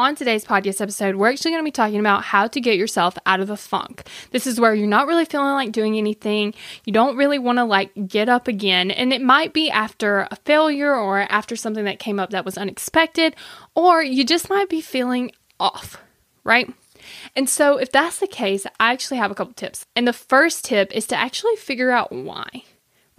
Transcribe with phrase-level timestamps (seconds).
[0.00, 3.18] On today's podcast episode, we're actually going to be talking about how to get yourself
[3.26, 4.08] out of a funk.
[4.30, 6.54] This is where you're not really feeling like doing anything.
[6.86, 8.90] You don't really want to like get up again.
[8.90, 12.56] And it might be after a failure or after something that came up that was
[12.56, 13.36] unexpected,
[13.74, 15.98] or you just might be feeling off,
[16.44, 16.72] right?
[17.36, 19.84] And so, if that's the case, I actually have a couple tips.
[19.94, 22.64] And the first tip is to actually figure out why,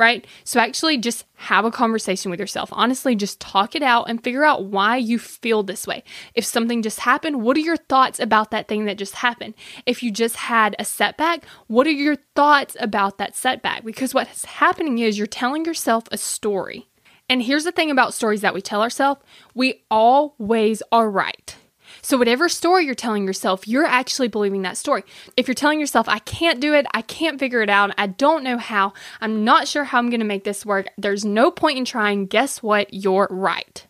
[0.01, 0.25] right?
[0.43, 2.69] So, actually, just have a conversation with yourself.
[2.71, 6.03] Honestly, just talk it out and figure out why you feel this way.
[6.33, 9.53] If something just happened, what are your thoughts about that thing that just happened?
[9.85, 13.85] If you just had a setback, what are your thoughts about that setback?
[13.85, 16.89] Because what's happening is you're telling yourself a story.
[17.29, 19.21] And here's the thing about stories that we tell ourselves
[19.53, 21.55] we always are right.
[22.01, 25.03] So, whatever story you're telling yourself, you're actually believing that story.
[25.37, 28.43] If you're telling yourself, I can't do it, I can't figure it out, I don't
[28.43, 31.77] know how, I'm not sure how I'm going to make this work, there's no point
[31.77, 32.93] in trying, guess what?
[32.93, 33.85] You're right.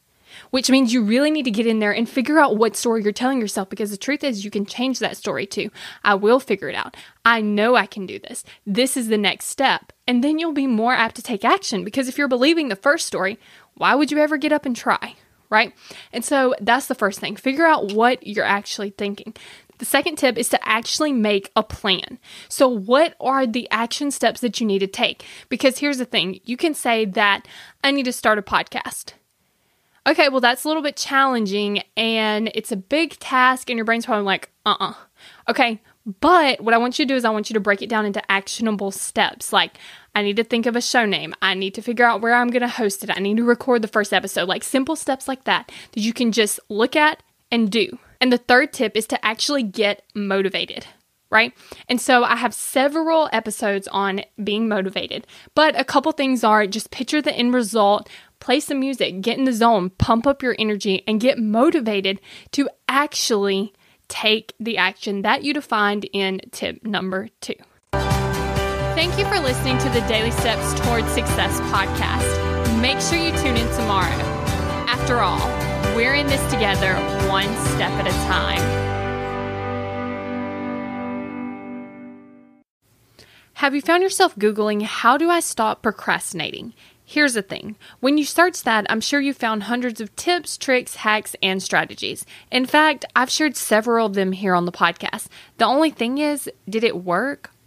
[0.50, 3.12] Which means you really need to get in there and figure out what story you're
[3.14, 5.70] telling yourself because the truth is, you can change that story too.
[6.04, 6.98] I will figure it out.
[7.24, 8.44] I know I can do this.
[8.66, 9.94] This is the next step.
[10.08, 13.08] And then you'll be more apt to take action because if you're believing the first
[13.08, 13.40] story,
[13.76, 15.16] why would you ever get up and try?
[15.52, 15.74] Right?
[16.12, 17.36] And so that's the first thing.
[17.36, 19.36] Figure out what you're actually thinking.
[19.78, 22.20] The second tip is to actually make a plan.
[22.50, 25.26] So, what are the action steps that you need to take?
[25.50, 27.48] Because here's the thing you can say that
[27.84, 29.14] I need to start a podcast.
[30.08, 34.06] Okay, well, that's a little bit challenging and it's a big task, and your brain's
[34.06, 34.90] probably like, uh uh-uh.
[34.92, 34.94] uh.
[35.50, 35.82] Okay,
[36.20, 38.06] but what I want you to do is I want you to break it down
[38.06, 39.54] into actionable steps.
[39.54, 39.78] Like,
[40.14, 41.34] I need to think of a show name.
[41.42, 43.10] I need to figure out where I'm going to host it.
[43.10, 44.48] I need to record the first episode.
[44.48, 47.98] Like simple steps like that that you can just look at and do.
[48.20, 50.86] And the third tip is to actually get motivated
[51.32, 51.54] right?
[51.90, 56.92] And so I have several episodes on being motivated, but a couple things are just
[56.92, 61.04] picture the end result, play some music, get in the zone, pump up your energy,
[61.08, 62.20] and get motivated
[62.52, 63.74] to actually
[64.10, 67.56] take the action that you defined in tip number two.
[69.02, 72.80] Thank you for listening to the Daily Steps Towards Success podcast.
[72.84, 74.14] Make sure you tune in tomorrow.
[74.88, 75.40] After all,
[75.96, 76.94] we're in this together,
[77.28, 78.62] one step at a time.
[83.54, 86.76] Have you found yourself Googling, How do I stop procrastinating?
[87.04, 90.98] Here's the thing when you search that, I'm sure you found hundreds of tips, tricks,
[90.98, 92.24] hacks, and strategies.
[92.52, 95.26] In fact, I've shared several of them here on the podcast.
[95.58, 97.50] The only thing is, did it work?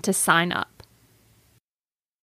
[0.00, 0.73] to sign up.